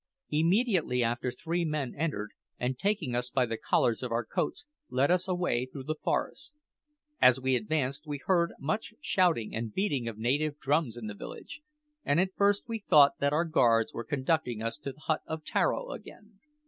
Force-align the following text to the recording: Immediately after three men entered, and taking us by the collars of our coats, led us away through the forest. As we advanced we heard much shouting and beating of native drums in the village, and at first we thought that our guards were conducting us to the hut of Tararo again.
Immediately 0.31 1.03
after 1.03 1.29
three 1.29 1.63
men 1.63 1.93
entered, 1.95 2.31
and 2.57 2.75
taking 2.79 3.13
us 3.15 3.29
by 3.29 3.45
the 3.45 3.55
collars 3.55 4.01
of 4.01 4.11
our 4.11 4.25
coats, 4.25 4.65
led 4.89 5.11
us 5.11 5.27
away 5.27 5.67
through 5.67 5.83
the 5.83 5.93
forest. 6.01 6.53
As 7.21 7.39
we 7.39 7.55
advanced 7.55 8.07
we 8.07 8.17
heard 8.25 8.51
much 8.57 8.95
shouting 8.99 9.53
and 9.53 9.71
beating 9.71 10.07
of 10.07 10.17
native 10.17 10.57
drums 10.57 10.97
in 10.97 11.05
the 11.05 11.13
village, 11.13 11.61
and 12.03 12.19
at 12.19 12.33
first 12.35 12.63
we 12.67 12.79
thought 12.79 13.19
that 13.19 13.31
our 13.31 13.45
guards 13.45 13.93
were 13.93 14.03
conducting 14.03 14.59
us 14.63 14.79
to 14.79 14.91
the 14.91 15.01
hut 15.01 15.21
of 15.27 15.43
Tararo 15.43 15.91
again. 15.91 16.39